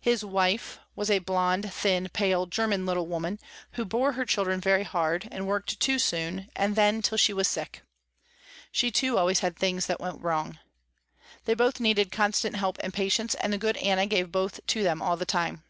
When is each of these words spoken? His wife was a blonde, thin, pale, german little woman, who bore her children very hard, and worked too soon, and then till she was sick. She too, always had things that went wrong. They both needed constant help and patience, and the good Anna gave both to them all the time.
His 0.00 0.24
wife 0.24 0.80
was 0.96 1.10
a 1.10 1.18
blonde, 1.18 1.70
thin, 1.74 2.08
pale, 2.10 2.46
german 2.46 2.86
little 2.86 3.06
woman, 3.06 3.38
who 3.72 3.84
bore 3.84 4.12
her 4.12 4.24
children 4.24 4.62
very 4.62 4.82
hard, 4.82 5.28
and 5.30 5.46
worked 5.46 5.78
too 5.78 5.98
soon, 5.98 6.48
and 6.56 6.74
then 6.74 7.02
till 7.02 7.18
she 7.18 7.34
was 7.34 7.48
sick. 7.48 7.82
She 8.72 8.90
too, 8.90 9.18
always 9.18 9.40
had 9.40 9.58
things 9.58 9.84
that 9.84 10.00
went 10.00 10.22
wrong. 10.22 10.58
They 11.44 11.52
both 11.52 11.80
needed 11.80 12.10
constant 12.10 12.56
help 12.56 12.78
and 12.80 12.94
patience, 12.94 13.34
and 13.34 13.52
the 13.52 13.58
good 13.58 13.76
Anna 13.76 14.06
gave 14.06 14.32
both 14.32 14.58
to 14.68 14.82
them 14.82 15.02
all 15.02 15.18
the 15.18 15.26
time. 15.26 15.62